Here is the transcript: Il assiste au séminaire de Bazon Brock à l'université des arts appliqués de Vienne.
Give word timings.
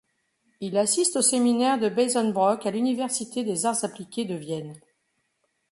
Il 0.61 0.79
assiste 0.79 1.15
au 1.17 1.21
séminaire 1.21 1.77
de 1.77 1.87
Bazon 1.87 2.31
Brock 2.31 2.65
à 2.65 2.71
l'université 2.71 3.43
des 3.43 3.67
arts 3.67 3.83
appliqués 3.83 4.25
de 4.25 4.33
Vienne. 4.33 4.73